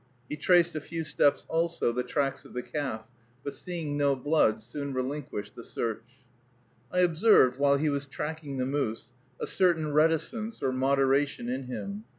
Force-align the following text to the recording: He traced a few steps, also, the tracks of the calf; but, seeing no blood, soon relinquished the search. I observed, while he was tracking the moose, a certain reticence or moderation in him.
He 0.27 0.35
traced 0.35 0.75
a 0.75 0.81
few 0.81 1.03
steps, 1.03 1.45
also, 1.47 1.91
the 1.91 2.01
tracks 2.01 2.43
of 2.43 2.53
the 2.53 2.63
calf; 2.63 3.07
but, 3.43 3.53
seeing 3.53 3.97
no 3.97 4.15
blood, 4.15 4.59
soon 4.59 4.95
relinquished 4.95 5.53
the 5.55 5.63
search. 5.63 6.01
I 6.91 7.01
observed, 7.01 7.59
while 7.59 7.77
he 7.77 7.87
was 7.87 8.07
tracking 8.07 8.57
the 8.57 8.65
moose, 8.65 9.11
a 9.39 9.45
certain 9.45 9.93
reticence 9.93 10.63
or 10.63 10.71
moderation 10.71 11.49
in 11.49 11.65
him. 11.65 12.05